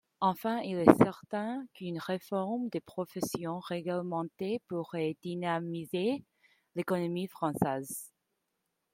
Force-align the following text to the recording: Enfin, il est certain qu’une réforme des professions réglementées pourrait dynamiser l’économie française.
Enfin, 0.19 0.57
il 0.61 0.77
est 0.79 0.97
certain 0.97 1.63
qu’une 1.75 1.99
réforme 1.99 2.69
des 2.69 2.79
professions 2.79 3.59
réglementées 3.59 4.59
pourrait 4.67 5.15
dynamiser 5.21 6.23
l’économie 6.73 7.27
française. 7.27 8.11